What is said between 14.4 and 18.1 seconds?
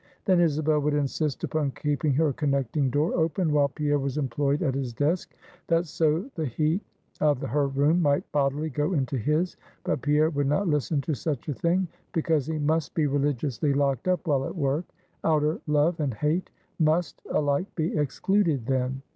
at work; outer love and hate must alike be